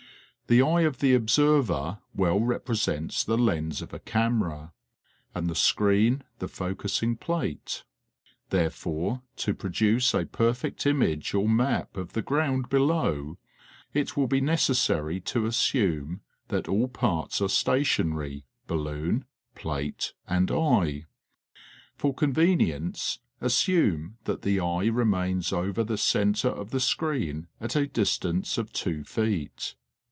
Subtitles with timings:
[0.47, 4.73] The eye of the observer well represents the lens of a camera,
[5.33, 7.85] and the screen the focussing plate.
[8.49, 13.37] Therefore to produce a perfect image or map of the ground below
[13.93, 19.23] it will be necessary to assume that all parts are stationary, balloon,
[19.55, 21.05] plate and eye.
[21.95, 27.87] For convenience assume that the eye remains over the centre of the screen at a
[27.87, 29.75] distance of two feet.